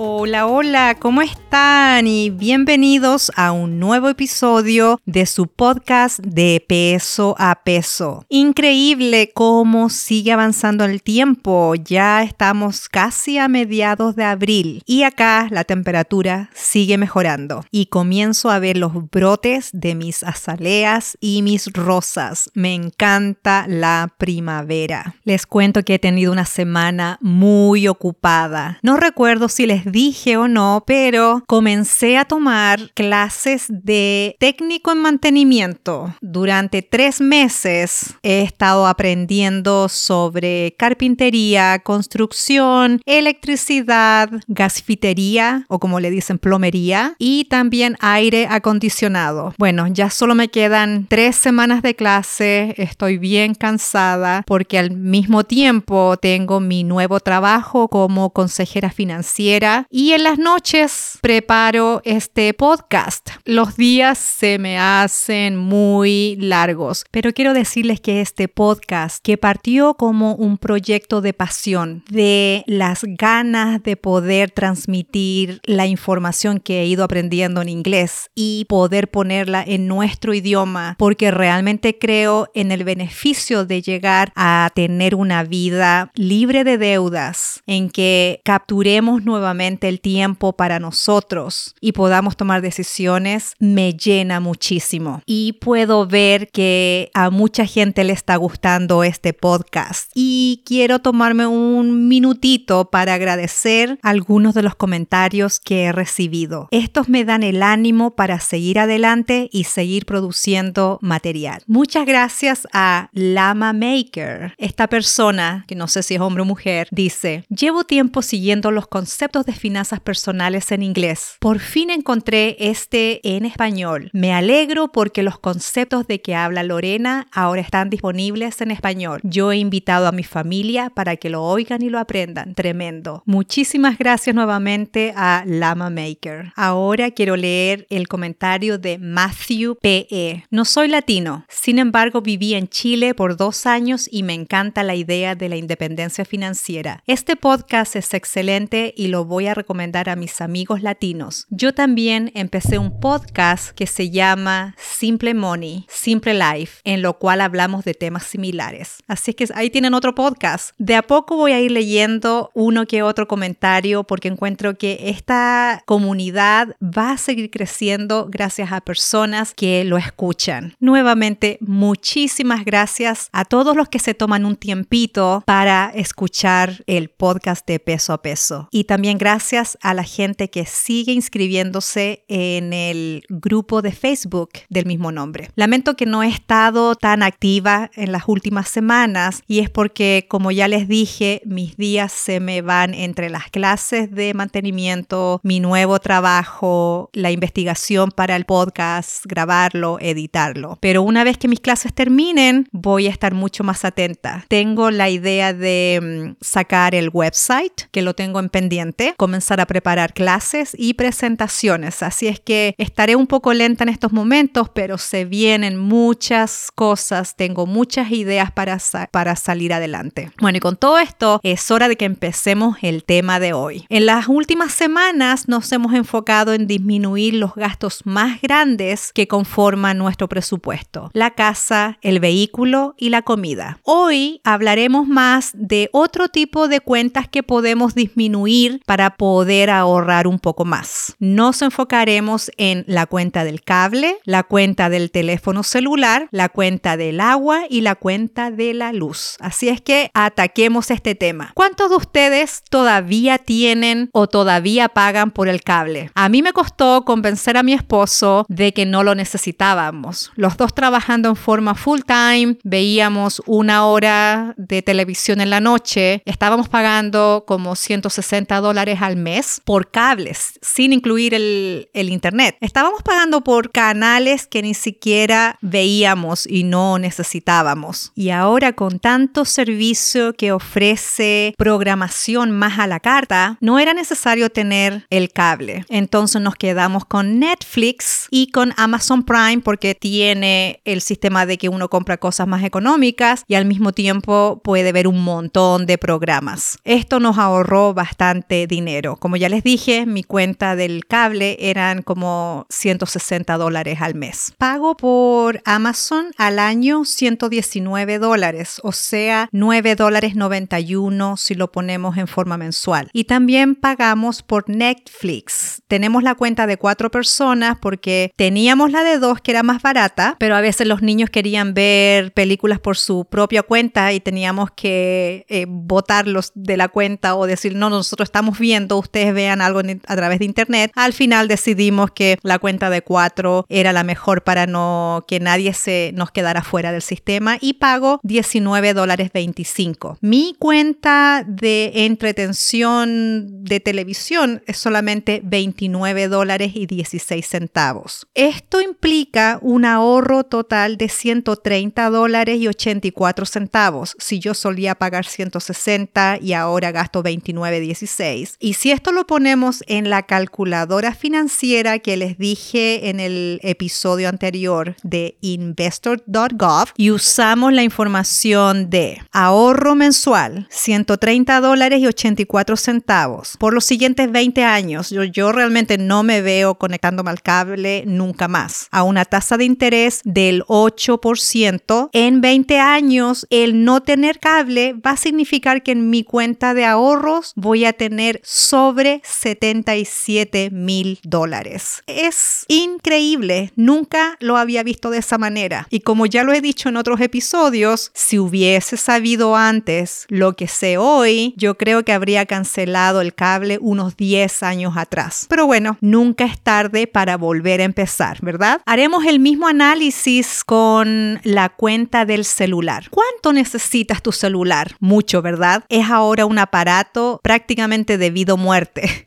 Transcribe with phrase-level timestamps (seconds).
[0.00, 2.06] Hola, hola, ¿cómo están?
[2.06, 8.24] Y bienvenidos a un nuevo episodio de su podcast de peso a peso.
[8.28, 11.74] Increíble cómo sigue avanzando el tiempo.
[11.74, 18.52] Ya estamos casi a mediados de abril y acá la temperatura sigue mejorando y comienzo
[18.52, 22.52] a ver los brotes de mis azaleas y mis rosas.
[22.54, 25.16] Me encanta la primavera.
[25.24, 28.78] Les cuento que he tenido una semana muy ocupada.
[28.84, 34.98] No recuerdo si les dije o no, pero comencé a tomar clases de técnico en
[34.98, 36.14] mantenimiento.
[36.20, 46.38] Durante tres meses he estado aprendiendo sobre carpintería, construcción, electricidad, gasfitería o como le dicen
[46.38, 49.54] plomería y también aire acondicionado.
[49.58, 55.44] Bueno, ya solo me quedan tres semanas de clase, estoy bien cansada porque al mismo
[55.44, 63.30] tiempo tengo mi nuevo trabajo como consejera financiera y en las noches preparo este podcast.
[63.44, 69.94] Los días se me hacen muy largos, pero quiero decirles que este podcast que partió
[69.94, 76.86] como un proyecto de pasión, de las ganas de poder transmitir la información que he
[76.86, 82.84] ido aprendiendo en inglés y poder ponerla en nuestro idioma, porque realmente creo en el
[82.84, 90.00] beneficio de llegar a tener una vida libre de deudas, en que capturemos nuevamente el
[90.00, 95.22] tiempo para nosotros y podamos tomar decisiones me llena muchísimo.
[95.26, 100.10] Y puedo ver que a mucha gente le está gustando este podcast.
[100.14, 106.68] Y quiero tomarme un minutito para agradecer algunos de los comentarios que he recibido.
[106.70, 111.62] Estos me dan el ánimo para seguir adelante y seguir produciendo material.
[111.66, 114.54] Muchas gracias a Lama Maker.
[114.58, 118.86] Esta persona, que no sé si es hombre o mujer, dice, llevo tiempo siguiendo los
[118.86, 121.36] conceptos de finanzas personales en inglés.
[121.40, 124.10] Por fin encontré este en español.
[124.12, 129.20] Me alegro porque los conceptos de que habla Lorena ahora están disponibles en español.
[129.24, 132.54] Yo he invitado a mi familia para que lo oigan y lo aprendan.
[132.54, 133.22] Tremendo.
[133.24, 136.52] Muchísimas gracias nuevamente a Lama Maker.
[136.54, 140.44] Ahora quiero leer el comentario de Matthew P.E.
[140.50, 144.94] No soy latino, sin embargo viví en Chile por dos años y me encanta la
[144.94, 147.02] idea de la independencia financiera.
[147.06, 151.46] Este podcast es excelente y lo voy a recomendar a mis amigos latinos.
[151.48, 157.40] Yo también empecé un podcast que se llama Simple Money, Simple Life, en lo cual
[157.40, 158.96] hablamos de temas similares.
[159.06, 160.70] Así que ahí tienen otro podcast.
[160.78, 165.82] De a poco voy a ir leyendo uno que otro comentario porque encuentro que esta
[165.86, 170.74] comunidad va a seguir creciendo gracias a personas que lo escuchan.
[170.80, 177.66] Nuevamente, muchísimas gracias a todos los que se toman un tiempito para escuchar el podcast
[177.66, 178.68] de peso a peso.
[178.70, 184.52] Y también gracias gracias a la gente que sigue inscribiéndose en el grupo de Facebook
[184.70, 185.50] del mismo nombre.
[185.54, 190.50] Lamento que no he estado tan activa en las últimas semanas y es porque, como
[190.50, 195.98] ya les dije, mis días se me van entre las clases de mantenimiento, mi nuevo
[195.98, 200.78] trabajo, la investigación para el podcast, grabarlo, editarlo.
[200.80, 204.46] Pero una vez que mis clases terminen, voy a estar mucho más atenta.
[204.48, 206.00] Tengo la idea de
[206.32, 212.02] mm, sacar el website, que lo tengo en pendiente comenzar a preparar clases y presentaciones.
[212.02, 217.34] Así es que estaré un poco lenta en estos momentos, pero se vienen muchas cosas,
[217.34, 218.78] tengo muchas ideas para,
[219.10, 220.30] para salir adelante.
[220.40, 223.84] Bueno, y con todo esto es hora de que empecemos el tema de hoy.
[223.88, 229.98] En las últimas semanas nos hemos enfocado en disminuir los gastos más grandes que conforman
[229.98, 233.80] nuestro presupuesto, la casa, el vehículo y la comida.
[233.82, 240.38] Hoy hablaremos más de otro tipo de cuentas que podemos disminuir para poder ahorrar un
[240.38, 241.14] poco más.
[241.18, 247.20] Nos enfocaremos en la cuenta del cable, la cuenta del teléfono celular, la cuenta del
[247.20, 249.36] agua y la cuenta de la luz.
[249.40, 251.52] Así es que ataquemos este tema.
[251.54, 256.10] ¿Cuántos de ustedes todavía tienen o todavía pagan por el cable?
[256.14, 260.32] A mí me costó convencer a mi esposo de que no lo necesitábamos.
[260.36, 266.22] Los dos trabajando en forma full time, veíamos una hora de televisión en la noche,
[266.24, 272.56] estábamos pagando como 160 dólares al mes por cables, sin incluir el, el internet.
[272.60, 278.12] Estábamos pagando por canales que ni siquiera veíamos y no necesitábamos.
[278.14, 284.50] Y ahora con tanto servicio que ofrece programación más a la carta, no era necesario
[284.50, 285.84] tener el cable.
[285.88, 291.68] Entonces nos quedamos con Netflix y con Amazon Prime porque tiene el sistema de que
[291.68, 296.78] uno compra cosas más económicas y al mismo tiempo puede ver un montón de programas.
[296.84, 298.87] Esto nos ahorró bastante dinero.
[299.18, 304.52] Como ya les dije, mi cuenta del cable eran como 160 dólares al mes.
[304.58, 312.16] Pago por Amazon al año 119 dólares, o sea, 9 dólares 91 si lo ponemos
[312.16, 313.10] en forma mensual.
[313.12, 315.82] Y también pagamos por Netflix.
[315.88, 320.36] Tenemos la cuenta de cuatro personas porque teníamos la de dos que era más barata,
[320.38, 325.44] pero a veces los niños querían ver películas por su propia cuenta y teníamos que
[325.48, 330.16] eh, botarlos de la cuenta o decir, no, nosotros estamos viendo, ustedes vean algo a
[330.16, 330.90] través de internet.
[330.94, 335.72] Al final decidimos que la cuenta de cuatro era la mejor para no que nadie
[335.74, 340.18] se nos quedara fuera del sistema y pago 19 dólares 25.
[340.20, 348.26] Mi cuenta de entretención de televisión es solamente 29 dólares y 16 centavos.
[348.34, 355.24] Esto implica un ahorro total de 130 dólares y 84 centavos si yo solía pagar
[355.24, 358.56] 160 y ahora gasto 29.16.
[358.60, 364.28] Y si esto lo ponemos en la calculadora financiera que les dije en el episodio
[364.28, 373.56] anterior de investor.gov y usamos la información de ahorro mensual 130 dólares y 84 centavos
[373.60, 378.48] por los siguientes 20 años, yo, yo realmente no me veo conectándome al cable nunca
[378.48, 378.88] más.
[378.90, 385.12] A una tasa de interés del 8%, en 20 años el no tener cable va
[385.12, 392.02] a significar que en mi cuenta de ahorros voy a tener sobre 77 mil dólares.
[392.06, 395.86] Es increíble, nunca lo había visto de esa manera.
[395.90, 400.66] Y como ya lo he dicho en otros episodios, si hubiese sabido antes lo que
[400.66, 405.44] sé hoy, yo creo que habría cancelado el cable unos 10 años atrás.
[405.50, 408.80] Pero bueno, nunca es tarde para volver a empezar, ¿verdad?
[408.86, 413.08] Haremos el mismo análisis con la cuenta del celular.
[413.10, 414.96] ¿Cuánto necesitas tu celular?
[415.00, 415.84] Mucho, ¿verdad?
[415.90, 419.26] Es ahora un aparato prácticamente debido muerte.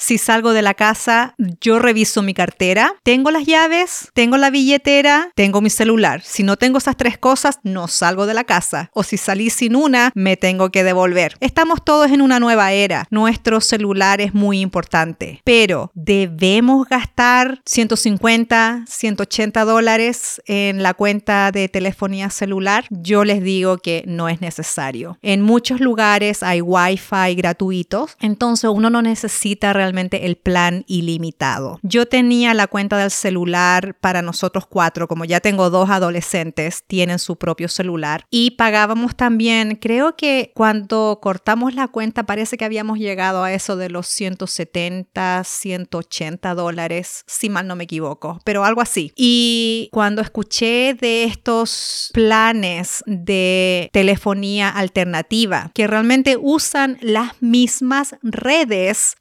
[0.00, 5.32] Si salgo de la casa, yo reviso mi cartera, tengo las llaves, tengo la billetera,
[5.34, 6.22] tengo mi celular.
[6.22, 8.90] Si no tengo esas tres cosas, no salgo de la casa.
[8.94, 11.36] O si salí sin una, me tengo que devolver.
[11.40, 13.08] Estamos todos en una nueva era.
[13.10, 21.68] Nuestro celular es muy importante, pero debemos gastar 150, 180 dólares en la cuenta de
[21.68, 22.84] telefonía celular.
[22.90, 25.18] Yo les digo que no es necesario.
[25.22, 31.78] En muchos lugares hay wifi gratuitos, entonces uno no necesita realmente el plan ilimitado.
[31.82, 37.18] Yo tenía la cuenta del celular para nosotros cuatro, como ya tengo dos adolescentes, tienen
[37.18, 42.98] su propio celular y pagábamos también, creo que cuando cortamos la cuenta parece que habíamos
[42.98, 48.80] llegado a eso de los 170, 180 dólares, si mal no me equivoco, pero algo
[48.80, 49.12] así.
[49.16, 59.16] Y cuando escuché de estos planes de telefonía alternativa que realmente usan las mismas redes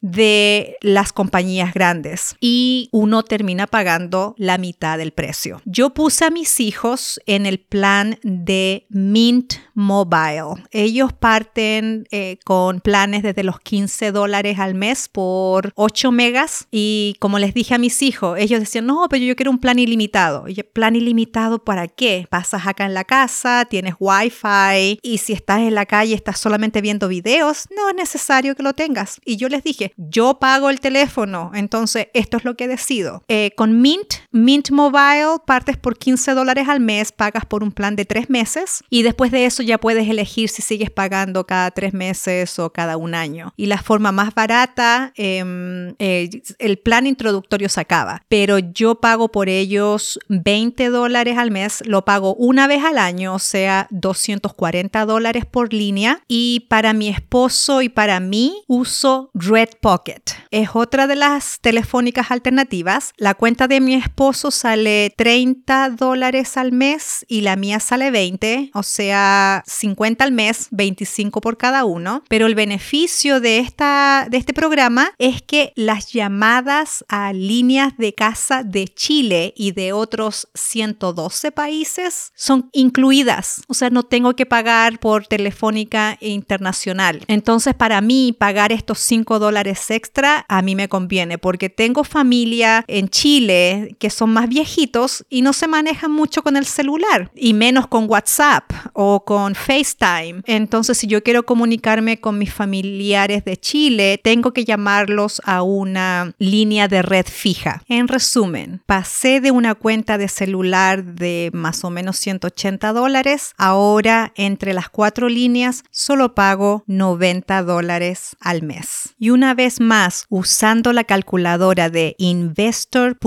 [0.81, 5.61] las compañías grandes y uno termina pagando la mitad del precio.
[5.65, 10.63] Yo puse a mis hijos en el plan de Mint Mobile.
[10.71, 17.15] Ellos parten eh, con planes desde los 15 dólares al mes por 8 megas y
[17.19, 20.47] como les dije a mis hijos, ellos decían, no, pero yo quiero un plan ilimitado.
[20.47, 22.27] Y ¿plan ilimitado para qué?
[22.29, 26.81] Pasas acá en la casa, tienes wifi y si estás en la calle estás solamente
[26.81, 29.19] viendo videos, no es necesario que lo tengas.
[29.25, 33.21] Y yo les dije, yo pago el teléfono, entonces esto es lo que decido.
[33.27, 37.97] Eh, con Mint, Mint Mobile, partes por 15 dólares al mes, pagas por un plan
[37.97, 41.93] de tres meses y después de eso ya puedes elegir si sigues pagando cada tres
[41.93, 43.53] meses o cada un año.
[43.57, 49.27] Y la forma más barata, em, eh, el plan introductorio se acaba, pero yo pago
[49.27, 55.05] por ellos 20 dólares al mes, lo pago una vez al año, o sea, 240
[55.05, 56.21] dólares por línea.
[56.29, 60.36] Y para mi esposo y para mí uso Red Pocket.
[60.51, 63.13] Es otra de las telefónicas alternativas.
[63.17, 68.71] La cuenta de mi esposo sale 30 dólares al mes y la mía sale 20,
[68.73, 72.23] o sea, 50 al mes, 25 por cada uno.
[72.29, 78.13] Pero el beneficio de, esta, de este programa es que las llamadas a líneas de
[78.13, 83.61] casa de Chile y de otros 112 países son incluidas.
[83.67, 87.23] O sea, no tengo que pagar por telefónica internacional.
[87.27, 92.83] Entonces, para mí, pagar estos 5 dólares extra a mí me conviene porque tengo familia
[92.87, 97.53] en Chile que son más viejitos y no se manejan mucho con el celular y
[97.53, 100.41] menos con WhatsApp o con FaceTime.
[100.45, 106.33] Entonces, si yo quiero comunicarme con mis familiares de Chile, tengo que llamarlos a una
[106.37, 107.83] línea de red fija.
[107.87, 114.31] En resumen, pasé de una cuenta de celular de más o menos 180 dólares, ahora
[114.35, 119.15] entre las cuatro líneas solo pago 90 dólares al mes.
[119.19, 123.19] Y una vez más, usando la calculadora de investor.gov,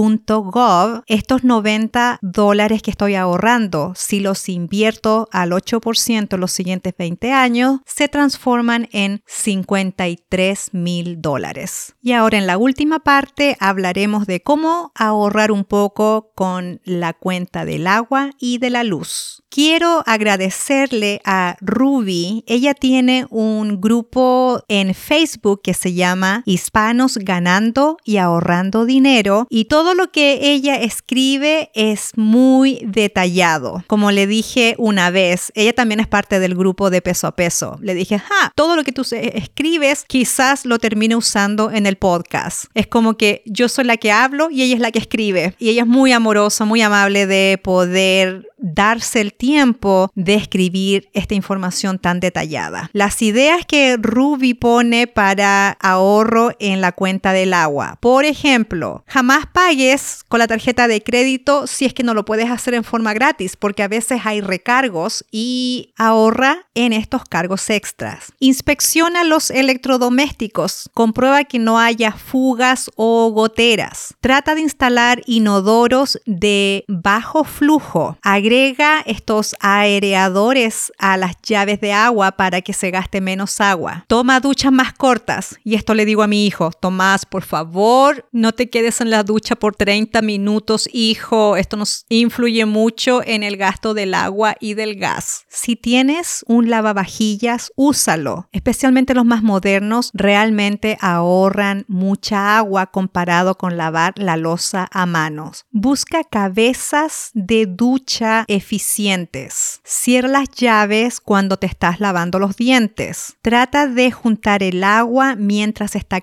[1.07, 7.81] estos 90 dólares que estoy ahorrando, si los invierto al 8% los siguientes 20 años,
[7.87, 11.95] se transforman en 53 mil dólares.
[12.03, 17.65] Y ahora en la última parte hablaremos de cómo ahorrar un poco con la cuenta
[17.65, 19.43] del agua y de la luz.
[19.49, 22.45] Quiero agradecerle a Ruby.
[22.47, 29.65] Ella tiene un grupo en Facebook que se llama Hispanos ganando y ahorrando dinero y
[29.65, 33.83] todo lo que ella escribe es muy detallado.
[33.89, 37.77] Como le dije una vez, ella también es parte del grupo de peso a peso.
[37.83, 42.67] Le dije, ah, todo lo que tú escribes quizás lo termine usando en el podcast.
[42.75, 45.57] Es como que yo soy la que hablo y ella es la que escribe.
[45.59, 51.35] Y ella es muy amorosa, muy amable de poder darse el tiempo de escribir esta
[51.35, 52.91] información tan detallada.
[52.93, 57.99] Las ideas que Ruby pone para ahorro en la cuenta del agua.
[58.00, 62.50] Por ejemplo, jamás pagues con la tarjeta de crédito si es que no lo puedes
[62.50, 68.33] hacer en forma gratis, porque a veces hay recargos y ahorra en estos cargos extras.
[68.38, 70.90] Inspecciona los electrodomésticos.
[70.95, 74.14] Comprueba que no haya fugas o goteras.
[74.21, 78.19] Trata de instalar inodoros de bajo flujo.
[78.23, 84.05] Agrega estos aereadores a las llaves de agua para que se gaste menos agua.
[84.07, 85.59] Toma duchas más cortas.
[85.64, 89.23] Y esto le digo a mi hijo, Tomás, por favor, no te quedes en la
[89.23, 91.57] ducha por 30 minutos, hijo.
[91.57, 95.45] Esto nos influye mucho en el gasto del agua y del gas.
[95.49, 98.49] Si tienes un lavavajillas, úsalo.
[98.50, 105.66] Especialmente los más modernos realmente ahorran mucha agua comparado con lavar la losa a manos.
[105.71, 109.80] Busca cabezas de ducha eficientes.
[109.85, 113.37] Cierra las llaves cuando te estás lavando los dientes.
[113.40, 116.21] Trata de juntar el agua mientras está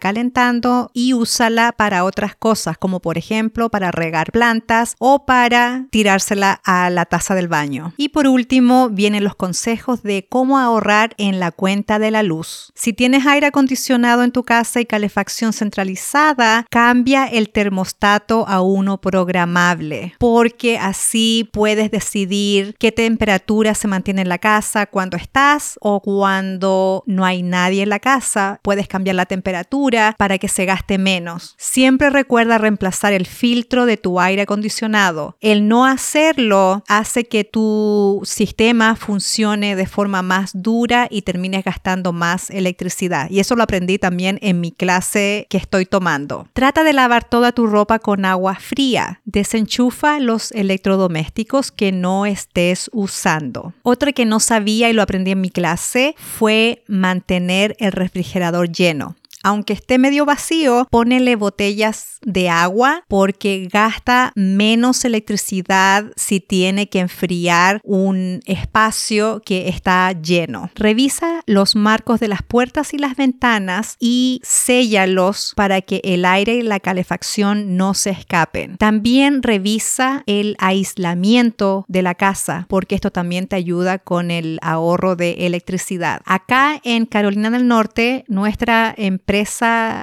[0.93, 6.89] y úsala para otras cosas, como por ejemplo para regar plantas o para tirársela a
[6.89, 7.93] la taza del baño.
[7.97, 12.71] Y por último, vienen los consejos de cómo ahorrar en la cuenta de la luz.
[12.73, 18.99] Si tienes aire acondicionado en tu casa y calefacción centralizada, cambia el termostato a uno
[18.99, 26.01] programable, porque así puedes decidir qué temperatura se mantiene en la casa cuando estás o
[26.01, 28.59] cuando no hay nadie en la casa.
[28.63, 31.55] Puedes cambiar la temperatura para que se gaste menos.
[31.57, 35.35] Siempre recuerda reemplazar el filtro de tu aire acondicionado.
[35.41, 42.13] El no hacerlo hace que tu sistema funcione de forma más dura y termines gastando
[42.13, 43.29] más electricidad.
[43.29, 46.47] Y eso lo aprendí también en mi clase que estoy tomando.
[46.53, 49.21] Trata de lavar toda tu ropa con agua fría.
[49.25, 53.73] Desenchufa los electrodomésticos que no estés usando.
[53.83, 59.15] Otra que no sabía y lo aprendí en mi clase fue mantener el refrigerador lleno
[59.47, 66.99] aunque esté medio vacío, ponele botellas de agua porque gasta menos electricidad si tiene que
[66.99, 70.69] enfriar un espacio que está lleno.
[70.75, 76.55] Revisa los marcos de las puertas y las ventanas y séllalos para que el aire
[76.55, 78.75] y la calefacción no se escapen.
[78.75, 85.15] También revisa el aislamiento de la casa porque esto también te ayuda con el ahorro
[85.15, 86.19] de electricidad.
[86.25, 89.36] Acá en Carolina del Norte, nuestra empresa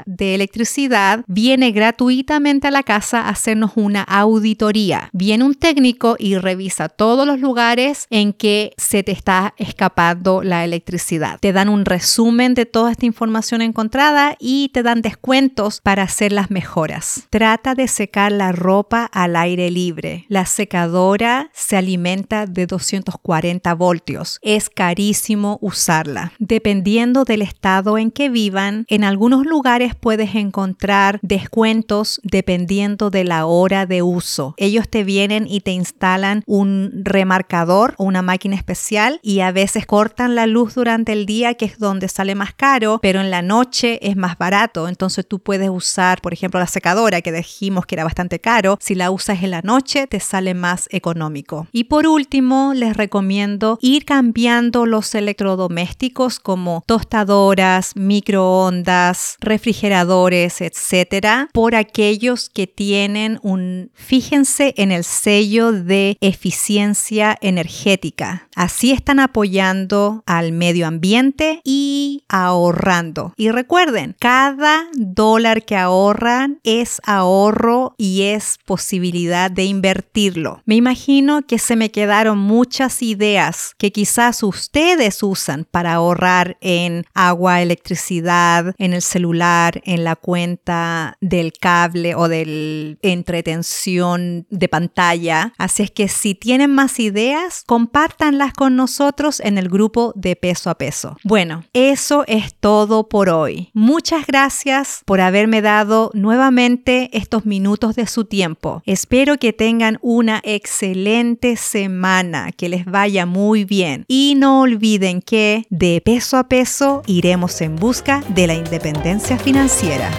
[0.06, 5.08] de electricidad viene gratuitamente a la casa a hacernos una auditoría.
[5.12, 10.64] Viene un técnico y revisa todos los lugares en que se te está escapando la
[10.64, 11.38] electricidad.
[11.40, 16.32] Te dan un resumen de toda esta información encontrada y te dan descuentos para hacer
[16.32, 17.26] las mejoras.
[17.30, 20.26] Trata de secar la ropa al aire libre.
[20.28, 24.38] La secadora se alimenta de 240 voltios.
[24.42, 26.32] Es carísimo usarla.
[26.38, 33.46] Dependiendo del estado en que vivan, en algunos lugares puedes encontrar descuentos dependiendo de la
[33.46, 34.54] hora de uso.
[34.56, 39.86] Ellos te vienen y te instalan un remarcador o una máquina especial y a veces
[39.86, 43.40] cortan la luz durante el día, que es donde sale más caro, pero en la
[43.40, 44.88] noche es más barato.
[44.88, 48.78] Entonces tú puedes usar, por ejemplo, la secadora que dijimos que era bastante caro.
[48.80, 51.68] Si la usas en la noche, te sale más económico.
[51.70, 59.03] Y por último, les recomiendo ir cambiando los electrodomésticos como tostadoras, microondas,
[59.40, 68.48] refrigeradores, etcétera, por aquellos que tienen un, fíjense en el sello de eficiencia energética.
[68.54, 73.34] Así están apoyando al medio ambiente y ahorrando.
[73.36, 80.62] Y recuerden, cada dólar que ahorran es ahorro y es posibilidad de invertirlo.
[80.64, 87.04] Me imagino que se me quedaron muchas ideas que quizás ustedes usan para ahorrar en
[87.14, 95.52] agua, electricidad, en el celular, en la cuenta del cable o del entretención de pantalla.
[95.58, 100.70] Así es que si tienen más ideas, compártanlas con nosotros en el grupo de peso
[100.70, 101.16] a peso.
[101.24, 103.70] Bueno, eso es todo por hoy.
[103.74, 108.82] Muchas gracias por haberme dado nuevamente estos minutos de su tiempo.
[108.86, 115.66] Espero que tengan una excelente semana, que les vaya muy bien y no olviden que
[115.70, 120.10] de peso a peso iremos en busca de la independencia financiera.